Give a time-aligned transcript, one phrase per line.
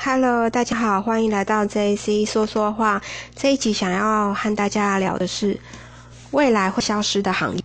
[0.00, 3.02] Hello，大家好，欢迎来到 JC 说说话。
[3.34, 5.58] 这一集想要和大家聊的是
[6.30, 7.60] 未来会消失的行业。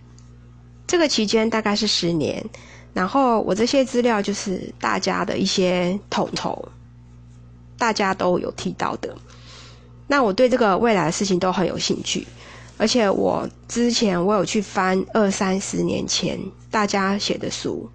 [0.84, 2.44] 这个期间大概是十年，
[2.92, 6.68] 然后我这些资料就是大家的一些统筹，
[7.78, 9.14] 大家都有提到的。
[10.08, 12.26] 那我对这个未来的事情都很有兴趣，
[12.76, 16.36] 而且我之前我有去翻二三十年前
[16.68, 17.88] 大家写的书，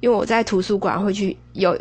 [0.00, 1.74] 因为我在图书馆会去有。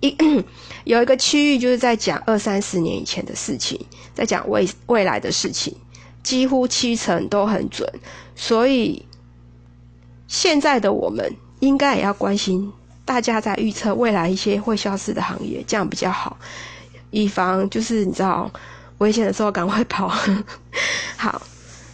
[0.00, 0.16] 一
[0.84, 3.78] 有一个区域就是在讲二三十年以前的事情，
[4.14, 5.74] 在讲未未来的事情，
[6.22, 7.88] 几乎七成都很准。
[8.34, 9.04] 所以
[10.26, 12.72] 现在的我们应该也要关心
[13.04, 16.36] 大家在预测未来一些会消失的行业，这样比较好，
[17.10, 18.50] 以防就是你知道
[18.98, 20.08] 危险的时候赶快跑。
[21.16, 21.42] 好，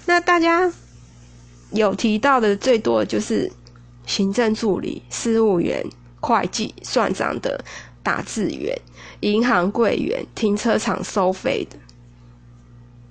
[0.07, 0.71] 那大家
[1.71, 3.51] 有提到的最多的就是
[4.07, 5.85] 行政助理、事务员。
[6.25, 7.63] 会计、算账的
[8.03, 8.75] 打字员、
[9.21, 11.77] 银行柜员、停车场收费的，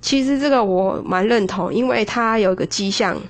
[0.02, 3.22] 其实这个我蛮认同，因为它有一个迹象，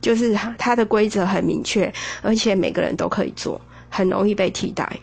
[0.00, 4.98] 就是它的规则很明确，而且每个人都可以做，很容易被替代。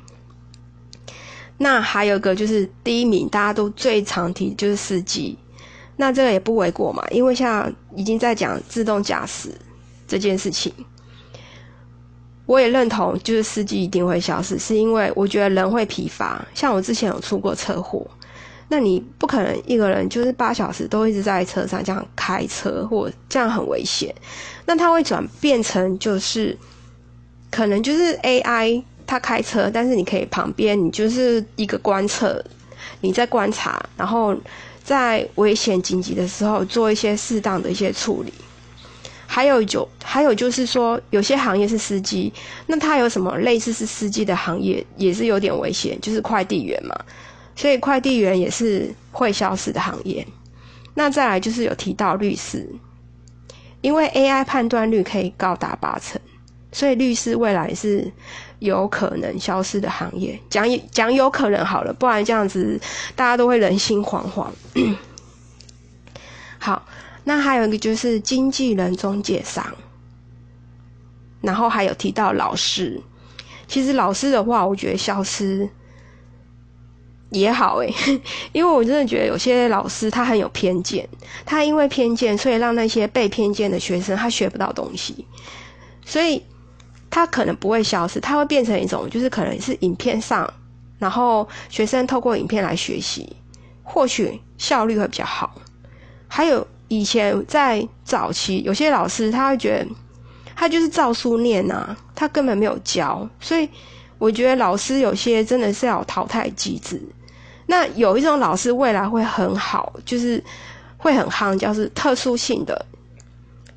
[1.57, 5.37] 那还有一个就是第一名，大家都最常提就是司机，
[5.95, 9.53] 那这个也不为过嘛，因为像已经在讲自动驾驶
[10.07, 10.73] 这件事情。
[12.45, 16.45] 我也认同，就是司机一定会消失，是因为我觉得人会疲乏。
[16.53, 18.05] 像我之前有出过车祸，
[18.69, 24.13] 那你不可能一个人就是八小时都一直在车上这样开车，或这样很危险。
[24.65, 26.55] 那它会转变成就是，
[27.49, 32.43] 可能就是 AI 它开车，但是你可以旁边你就是一个观测，
[33.01, 34.35] 你在观察，然后
[34.83, 38.31] 在危险紧急的时候做一些适当的一些处理。
[39.35, 42.31] 还有就还有就是说，有些行业是司机，
[42.67, 46.95] 那他有什么类似是司机的行业，也是有点危险，就是快递员嘛。
[47.53, 50.25] 所以快递员也是会消失的行业。
[50.93, 52.65] 那再来就是有提到律师，
[53.81, 56.17] 因为 AI 判断率可以高达八成，
[56.71, 58.09] 所以律师未来是
[58.59, 60.39] 有可能消失的行业。
[60.49, 62.79] 讲讲有可能好了，不然这样子
[63.17, 64.47] 大家都会人心惶惶。
[66.65, 66.85] 好。
[67.23, 69.65] 那还有一个就是经纪人、中介商，
[71.41, 73.01] 然后还有提到老师。
[73.67, 75.67] 其实老师的话，我觉得消失
[77.31, 77.91] 也好诶，
[78.53, 81.09] 因为我真的觉得有些老师他很有偏见，
[81.45, 85.25] 他因为偏见，所以让那些被偏见的学生他学不到东西，
[86.05, 86.43] 所以
[87.09, 90.47] 他可能不会消失，他会变成一种就是可能是影片上，
[90.99, 93.35] 然后学生透过影片来学习，
[93.81, 95.55] 或许效率会比较好，
[96.35, 96.67] 还有。
[96.87, 99.87] 以前在早期，有些老师他会觉得
[100.55, 103.67] 他就是照书念呐，他根本没有教，所以
[104.19, 107.01] 我觉得老师有些真的是要淘汰机制。
[107.65, 110.41] 那有一种老师未来会很好，就是
[110.95, 112.85] 会很夯，就是特殊性的，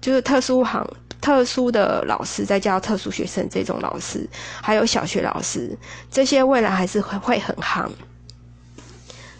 [0.03, 0.87] 就是特殊行
[1.19, 4.29] 特殊的老师在教特殊学生这种老师，
[4.61, 5.75] 还有小学老师，
[6.11, 7.89] 这些未来还是会会很夯。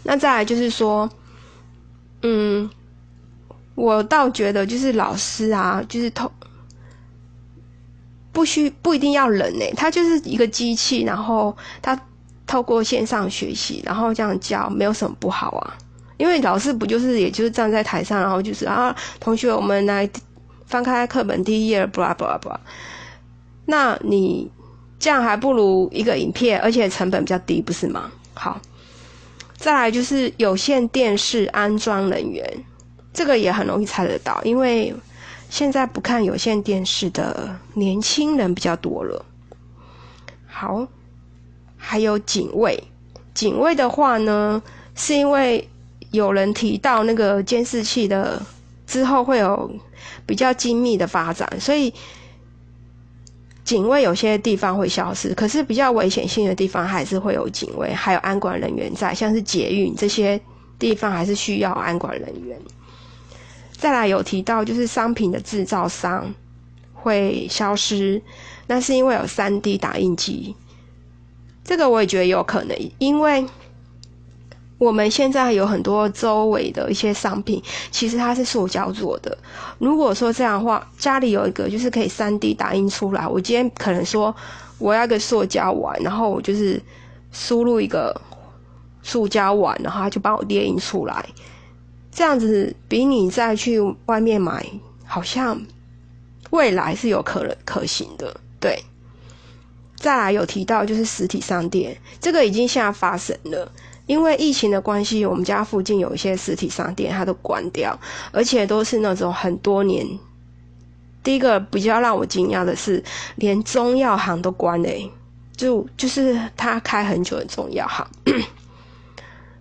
[0.01, 1.07] 那再来就是说，
[2.23, 2.67] 嗯。
[3.79, 6.29] 我倒觉得，就是老师啊，就是透
[8.33, 11.97] 不需不一定要人呢，他就是一个机器，然后他
[12.45, 15.77] 透过线上学习，然后这样教，没有什么不好啊。
[16.17, 20.09] 因为老师不就是也就是站在台上，然后就是啊，同学，我们来
[20.65, 22.57] 翻开课本第一页，blah blah blah。
[23.65, 24.51] 那你
[24.99, 28.11] 这样还不如一个影片，而且成本比较低，不是吗？
[28.33, 28.59] 好，
[29.55, 32.65] 再来就是有线电视安装人员。
[33.13, 34.93] 这个也很容易猜得到，因为
[35.49, 39.25] 现在不看有线电视的年轻人比较多了。
[40.45, 40.87] 好，
[41.77, 42.83] 还有警卫，
[43.33, 44.61] 警卫的话呢，
[44.95, 45.67] 是因为
[46.11, 48.41] 有人提到那个监视器的
[48.85, 49.71] 之后会有
[50.25, 51.93] 比较精密的发展，所以
[53.63, 60.39] 警卫有些地方会消失，可是比较危险性的地方还是会有警卫，还有安管人员在，像是捷运这些
[60.77, 62.59] 地方还是需要安管人员。
[63.79, 66.35] 再来有提到，就是商品的制造商
[66.93, 68.21] 会消失，
[68.67, 70.53] 那是因为有三 D 打印机。
[71.63, 73.45] 这个我也觉得有可能，因为
[74.77, 79.37] 我们现在有很多周围的一些商品，其实它是塑胶做的。
[79.77, 84.35] 如果说这样的话，家里有一个就是可以三 D 打印出来，我今天可能说
[84.77, 86.81] 我要个塑胶碗，然后我就是
[87.31, 88.19] 输入一个
[89.03, 91.25] 塑胶碗，然后它就帮我列印出来。
[92.11, 94.65] 这样子比你再去外面买，
[95.05, 95.61] 好像
[96.49, 98.39] 未来是有可能可行的。
[98.59, 98.83] 对，
[99.95, 103.71] 再来有提到就是实体商店，这个已经现在发生了。
[104.05, 107.97] 因为疫情的关系，我们家附近有一些实体商店，它都关掉，
[108.31, 110.03] 而且都是那种很多年。
[111.21, 113.03] 第一个比较让我惊讶的是，
[113.35, 115.11] 连中药行都关嘞，
[115.55, 118.07] 就就是他开很久的中药行。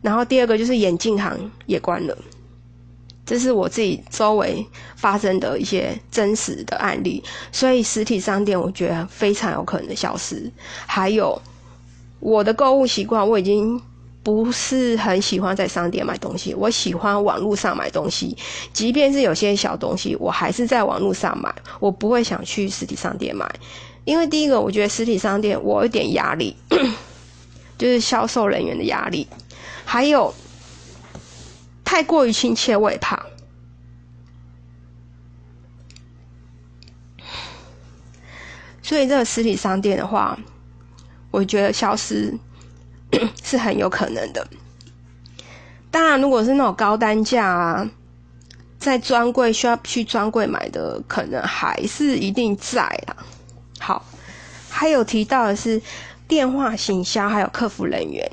[0.00, 2.16] 然后第二个就是眼镜行也关了，
[3.28, 4.66] 这是我自己周围
[4.96, 7.22] 发生的一些真实的案例，
[7.52, 10.50] 所以实体商店我觉得非常有可能的消失。
[10.86, 11.38] 还有
[12.20, 13.78] 我的购物习惯，我已经。
[14.20, 18.36] 不是很喜欢在商店买东西，我喜欢网络上买东西。
[18.74, 23.48] 即便是有些小东西，我还是在网络上买，我不会想去实体商店买。
[24.04, 26.54] 因为第一个，我觉得实体商店我有点压力，
[27.78, 29.26] 就是销售人员的压力，
[29.86, 30.34] 还有
[31.88, 33.18] 太过于亲切，我也怕。
[38.82, 40.38] 所以这个实体商店的话，
[41.30, 42.38] 我觉得消失。
[43.42, 44.46] 是很有可能的。
[45.90, 47.88] 当然，如果是那种高单价啊，
[48.78, 53.16] 在专柜需要去专柜买的，可能还是一定在啊。
[53.80, 54.04] 好，
[54.68, 55.80] 还有提到的是
[56.28, 58.30] 电话行销，还有客服人员。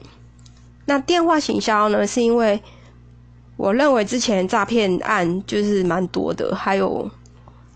[0.84, 2.62] 那电话行销呢，是因为
[3.57, 7.10] 我认为之前诈骗案就是蛮多的，还有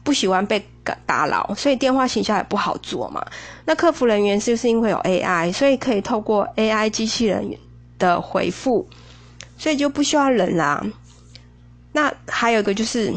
[0.03, 0.65] 不喜欢被。
[1.05, 3.23] 打扰，所以电话行销也不好做嘛。
[3.65, 7.47] 那客服人员就是因为有 AI，所以可以透过 AI 机器人
[7.99, 8.87] 的回复，
[9.55, 10.83] 所以就不需要人啦。
[11.91, 13.13] 那还有一个就是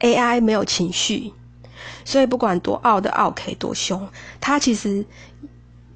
[0.00, 1.32] AI 没有情绪，
[2.04, 4.06] 所以不管多傲的傲 K 多凶，
[4.38, 5.02] 他其实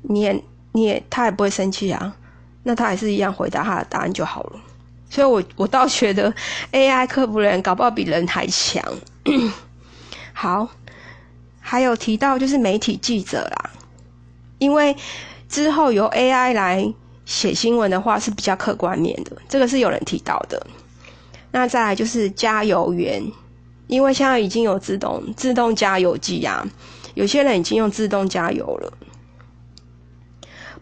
[0.01, 0.43] 你也
[0.73, 2.17] 你也他也不会生气啊。
[2.63, 4.61] 那他还是一样回答他的答案就好了。
[5.09, 6.35] 所以我我倒觉得
[6.73, 8.83] AI 客服人搞不好比人还强。
[10.33, 10.69] 好，
[11.61, 13.71] 还有提到就是媒体记者啦，
[14.59, 14.97] 因为
[15.49, 16.93] 之后由 AI 来
[17.25, 20.67] 写新闻的话是比较客观面的，这个是有人提到的。
[21.53, 23.23] 那再来就是加油员，
[23.87, 26.67] 因为现在已经有自动自动加油机啊，
[27.15, 28.93] 有些人已经用自动加油了。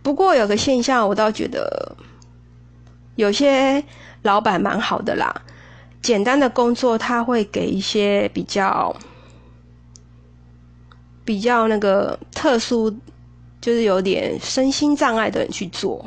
[0.03, 1.97] 不过有个现象，我倒觉得
[3.15, 3.85] 有些
[4.25, 5.33] 老板蛮好的啦，
[6.03, 8.95] 简单的工作他会给一些比较。
[11.27, 12.95] 比较那个特殊，
[13.59, 16.05] 就是有点身心障碍的人去做，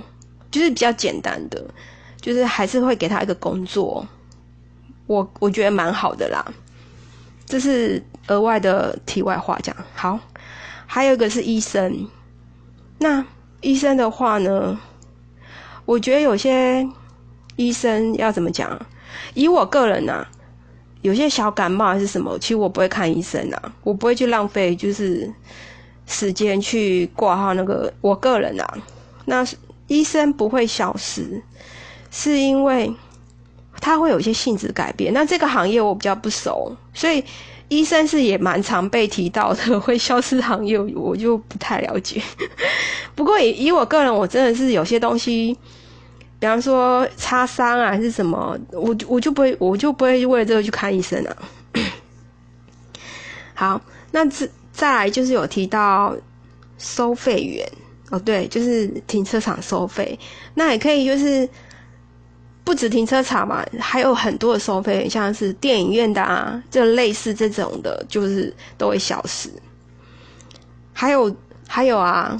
[0.51, 1.59] 就是比较简单的，
[2.21, 4.05] 就是还是会给他一个工作，
[5.07, 6.45] 我我觉得蛮好的啦。
[7.47, 10.19] 这是额外的题外话，讲好。
[10.85, 12.07] 还有一个是医生，
[12.99, 13.25] 那
[13.61, 14.79] 医生的话呢，
[15.85, 16.87] 我觉得有些
[17.57, 18.79] 医生要怎么讲？
[19.33, 20.25] 以我个人呢。
[21.03, 25.31] 有些小感冒还是什么，其实我不会看医生啊，我不会去浪费就是
[26.07, 27.93] 时间去挂号那个。
[28.01, 28.77] 我个人啊，
[29.25, 29.45] 那
[29.85, 31.41] 医生不会消失，
[32.11, 32.91] 是因为
[33.79, 35.13] 他会有一些性质改变。
[35.13, 37.23] 那这个行业我比较不熟，所以
[37.69, 42.21] 医生是也蛮常被提到的 会消失行业，我就不太了解。
[43.15, 45.55] 不过以以我个人，我真的是有些东西。
[46.39, 51.37] 比方说擦伤啊，还是什么，我我就不会，我就不会为了这个去看医生了。
[53.55, 53.81] 好，
[54.11, 56.15] 那再再来就是有提到
[56.77, 57.67] 收费员
[58.11, 60.19] 哦，对，就是停车场收费，
[60.53, 61.49] 那也可以就是
[62.63, 69.49] 不止停车场嘛，还有很多的收费，像是电影院的啊，就类似这种的，就是都会消失。
[70.93, 71.35] 还有
[71.67, 72.39] 还有啊。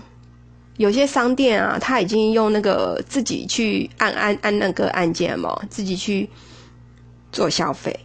[0.77, 6.29] 有些商店啊，他已经用那个自己去按按按那个按键嘛，自己去
[7.31, 7.99] 做消费，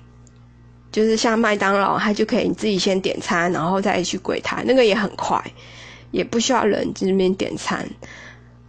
[0.91, 5.39] 就是像麦当劳，他就可以自己先点餐，然后再去柜台，那个也很快，
[6.13, 7.87] 也不需要人在那边点餐。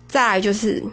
[0.10, 0.84] 再来就是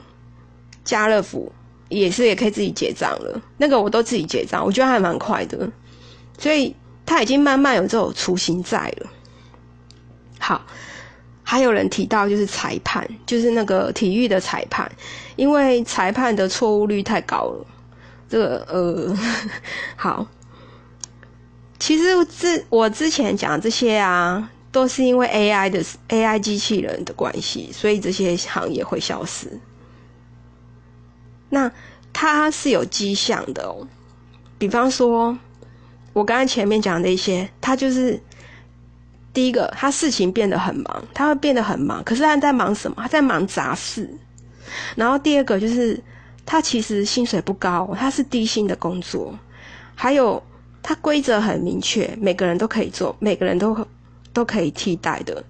[0.85, 1.53] 家乐福，
[1.89, 5.69] 也是也可以自己结账了，那个我都自己结账，我觉得还蛮快的，
[6.39, 6.75] 所以
[7.05, 9.11] 他已经慢慢有这种雏形在了。
[10.39, 10.65] 好。
[11.51, 14.89] 还有人提到，就是裁判，就是那个体育的裁判，
[15.35, 17.67] 因为裁判的错误率太高了。
[18.29, 19.19] 这个呃，
[19.97, 20.25] 好，
[21.81, 29.49] 其实之我之前讲这些啊，都是因为 AI 的 AI 机器人的关系，所以这些行业会消失。
[31.49, 31.69] 那
[32.13, 33.89] 它是有迹象的哦，
[34.57, 35.37] 比方说，
[36.13, 38.23] 我刚刚前面讲的一些，它就是。
[39.33, 42.03] 第一个，他事情变得很忙，他会变得很忙。
[42.05, 42.97] 可是他在忙什么？
[43.01, 44.09] 他在忙杂事。
[44.97, 46.03] 然后第二个就是，
[46.45, 49.35] 他其实薪水不高，他是低薪的工作。
[49.95, 50.43] 还有，
[50.83, 53.87] 他规则很明确，每个人都可以做，每个人都
[54.33, 55.45] 都可以替代的。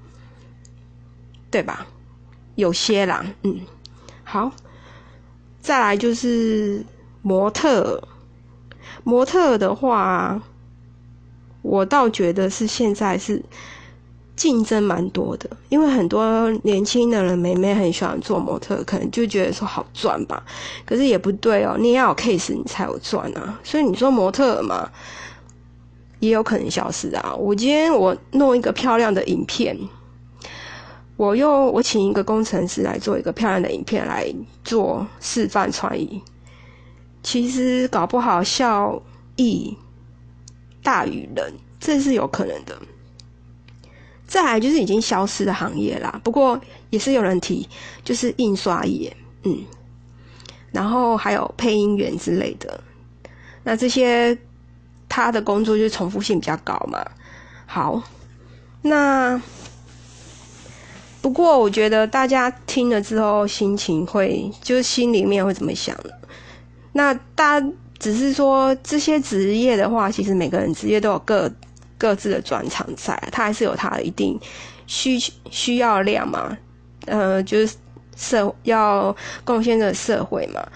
[1.50, 1.86] 对吧？
[2.54, 3.60] 有些啦，嗯，
[4.22, 4.52] 好，
[5.60, 6.84] 再来就是
[7.22, 8.00] 模特，
[9.02, 10.40] 模特的话，
[11.62, 13.42] 我倒觉得是现在是
[14.36, 20.42] 竞争蛮多的，因为很多年轻的人妹妹很喜欢做模特，可能就觉得说好赚吧，
[20.86, 24.90] 可是也不对哦，你要有 case 你才有赚啊，所以你说模特嘛，
[26.20, 27.34] 也有可能消失啊。
[27.34, 29.76] 我今天我弄一个漂亮的影片。
[31.16, 36.18] 我用我请一个工程师来做一个漂亮的影片来做示范传译，
[37.22, 39.02] 其实搞不好效
[39.36, 39.76] 益
[40.82, 42.76] 大于人，这是有可能的。
[44.26, 46.60] 再来就是已经消失的行业啦，不过
[46.90, 47.68] 也是有人提，
[48.04, 49.64] 就是印刷业，嗯，
[50.72, 52.82] 然后还有配音员之类的，
[53.64, 54.38] 那这些
[55.08, 57.04] 他的工作就是重复性比较高嘛。
[57.66, 58.02] 好，
[58.82, 59.40] 那。
[61.22, 66.10] 不过，我觉得大家听了之后，心情会就是心里面会怎么想呢？
[66.92, 71.48] 那大家只是说这些职业的话，其实每个人职业都有各
[71.96, 74.36] 各自的专长在，它还是有它一定
[74.86, 75.16] 需
[75.50, 76.56] 需要量嘛。
[77.06, 77.76] 呃，就是
[78.16, 79.14] 社要
[79.44, 80.66] 贡献的社会嘛。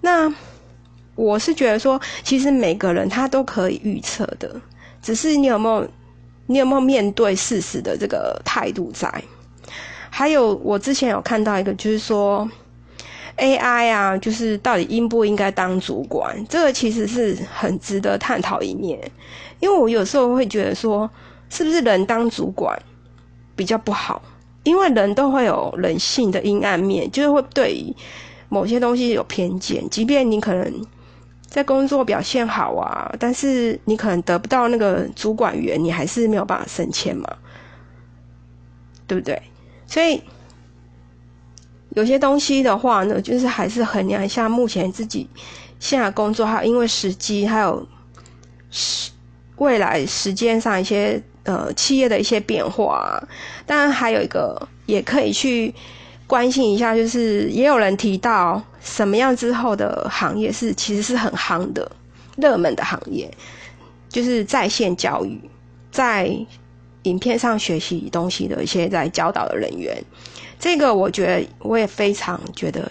[0.00, 0.32] 那
[1.14, 4.54] 我是觉得说，其实每个人他都可以预测的，
[5.02, 5.88] 只是你有没有
[6.46, 9.10] 你有没有面对事实的这个态度在。
[10.10, 12.46] 还有，我之前有看到一个，就是说
[13.36, 16.44] ，AI 啊，就是到底应不应该当主管？
[16.48, 18.98] 这个其实是很值得探讨一面。
[19.60, 21.08] 因为我有时候会觉得说，
[21.48, 22.76] 是不是人当主管
[23.54, 24.20] 比较不好？
[24.64, 27.94] 因为人都会有人性的阴暗面，就是会对
[28.48, 29.88] 某些东西有偏见。
[29.90, 30.86] 即便你可能
[31.46, 37.28] 在工作表现好啊，但是你可能得不到那个主管员，你还是没有办法升迁嘛，
[39.06, 39.40] 对不对？
[39.86, 40.22] 所以
[41.94, 45.28] 有些东西的话呢，就是还是衡量一下目前自己
[45.78, 47.86] 现在工作，还有因为时机，还有
[48.70, 49.10] 时
[49.56, 53.22] 未来时间上一些呃企业的一些变化。
[53.66, 55.74] 当然还有一个也可以去
[56.26, 61.90] 关心一下，就是也有人提到什么样之后的行业是其实是很夯的
[62.36, 63.30] 热门的行业，
[64.08, 65.38] 就是在线教育
[65.90, 66.34] 在。
[67.04, 70.02] 影片上学习东西的一些在教导的人员，
[70.58, 72.90] 这个我觉得我也非常觉得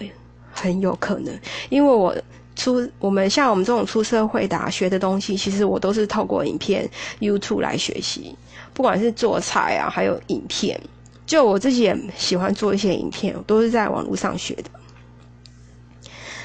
[0.52, 1.34] 很有可能，
[1.70, 2.14] 因为我
[2.54, 6.88] 出我们像我们这种出社会的学的东西，其实我都是透过影片
[7.20, 8.36] YouTube 来学习，
[8.74, 10.78] 不管是做菜啊，还有影片，
[11.24, 14.64] 就我自己也喜欢做一些影片，都是在网络上学的。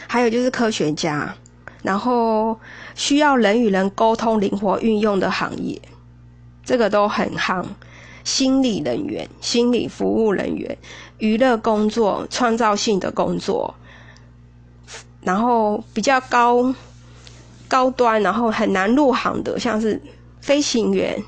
[0.08, 1.36] 还有就是科学家，
[1.84, 2.58] 然后
[2.96, 5.78] 需要人与人沟通、灵活运用的行业。
[6.68, 7.64] 这个都很夯，
[8.26, 10.78] 心理人员、心理服务人员、
[11.18, 13.74] 娱乐工作、创造性的工作，
[15.22, 16.76] 然后比较高
[17.70, 19.98] 高端，然后很难入行的，像是
[20.42, 21.24] 飞行员。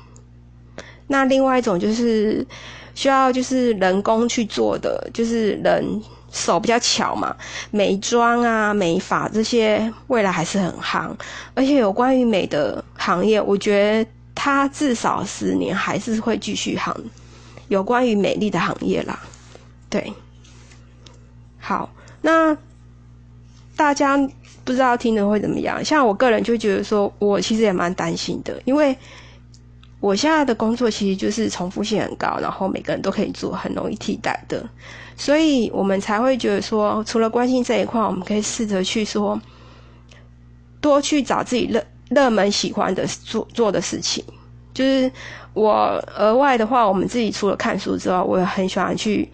[1.06, 2.46] 那另外一种就是
[2.94, 7.34] 需要就是人工去做的，就是人手比较巧嘛，
[7.70, 11.10] 美妆啊、美发这些未来还是很夯，
[11.54, 14.10] 而且有关于美的行业，我觉得。
[14.42, 16.96] 它至少十年还是会继续行，
[17.68, 19.20] 有关于美丽的行业啦，
[19.90, 20.10] 对。
[21.58, 21.92] 好，
[22.22, 22.56] 那
[23.76, 24.16] 大家
[24.64, 25.84] 不知道听的会怎么样？
[25.84, 28.96] 像我个人就觉得说，我其实也蛮担心的，因为
[30.00, 34.66] 我现在的工作其实就是重复性很高，然后每个人都可以做，很容易替代的，
[35.18, 39.38] 所以我们才会觉得说，除了关心这一块，我们可以试着去说，
[40.80, 41.84] 多去找自己热。
[42.10, 44.22] 热门喜欢的做做的事情，
[44.74, 45.10] 就是
[45.54, 49.28] 我额外的话，我们自己除了看书之外，我也很喜欢去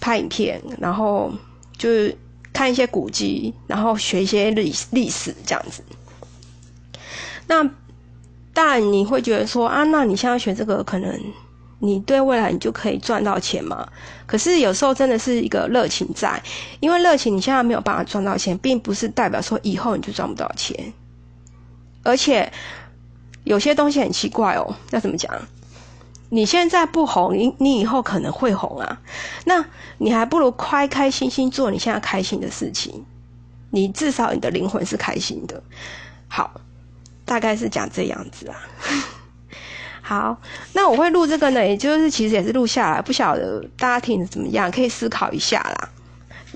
[0.00, 1.32] 拍影片，然后
[1.78, 2.16] 就是
[2.52, 5.82] 看一些古迹，然后学一些历历史这样子。
[7.46, 7.68] 那
[8.52, 11.20] 但你会觉得说啊，那你现在学这个，可能
[11.78, 13.86] 你对未来你就可以赚到钱嘛？
[14.26, 16.42] 可是有时候真的是一个热情在，
[16.80, 20.74] 因为热情你现在没有办法赚到钱，并不是代表说以后你就赚不到钱。
[22.04, 22.52] 而且
[23.42, 25.34] 有些东西很奇怪哦，要怎么讲？
[26.30, 29.00] 你现在不红，你你以后可能会红啊。
[29.44, 29.64] 那
[29.98, 33.04] 你还不如开开心心做你现在开心的事情，
[33.70, 35.62] 你至少你的灵魂是开心的。
[36.26, 36.60] 好，
[37.24, 38.56] 大概是讲这样子啊。
[40.02, 40.40] 好，
[40.72, 45.88] 那我会录这个呢，也就是其实也是录下来，不晓得大家听的怎么样，可以思考一下啦。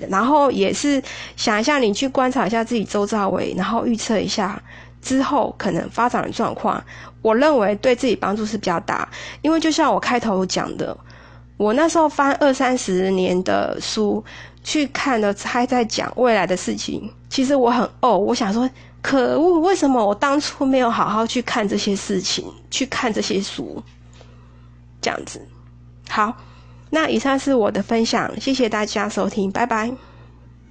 [0.09, 1.01] 然后也是
[1.37, 4.61] 想一下，你去观察一下自己周遭围，然后预测一下。
[5.01, 6.83] 之后可能发展的状况，
[7.21, 9.07] 我认为对自己帮助是比较大，
[9.41, 10.95] 因为就像我开头讲的，
[11.57, 14.23] 我那时候翻二三十年的书
[14.63, 17.11] 去看了，还在讲未来的事情。
[17.29, 18.69] 其实我很哦，我想说，
[19.01, 23.81] 可恶，为什么我当初没有好好去看这些事情，去看这些书？
[25.01, 25.39] 这样子，
[26.09, 26.35] 好，
[26.89, 30.08] 那以上是我的分享，谢谢大家收听，拜拜。